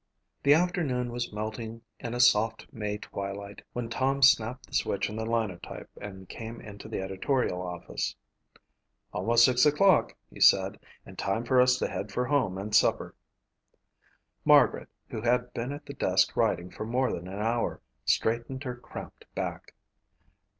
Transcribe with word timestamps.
The 0.41 0.55
afternoon 0.55 1.11
was 1.11 1.31
melting 1.31 1.83
in 1.99 2.15
a 2.15 2.19
soft 2.19 2.65
May 2.73 2.97
twilight 2.97 3.61
when 3.73 3.87
Tom 3.87 4.23
snapped 4.23 4.65
the 4.65 4.73
switch 4.73 5.11
on 5.11 5.15
the 5.15 5.27
Linotype 5.27 5.91
and 6.01 6.27
came 6.27 6.59
into 6.59 6.89
the 6.89 6.99
editorial 7.03 7.61
office. 7.61 8.15
"Almost 9.13 9.45
six 9.45 9.63
o'clock," 9.63 10.15
he 10.31 10.39
said, 10.41 10.79
"and 11.05 11.19
time 11.19 11.43
for 11.43 11.61
us 11.61 11.77
to 11.77 11.87
head 11.87 12.11
for 12.11 12.25
home 12.25 12.57
and 12.57 12.73
supper." 12.73 13.13
Margaret, 14.43 14.89
who 15.11 15.21
had 15.21 15.53
been 15.53 15.71
at 15.71 15.85
the 15.85 15.93
desk 15.93 16.35
writing 16.35 16.71
for 16.71 16.83
more 16.83 17.13
than 17.13 17.27
an 17.27 17.37
hour, 17.39 17.79
straightened 18.03 18.63
her 18.63 18.75
cramped 18.75 19.25
back. 19.35 19.75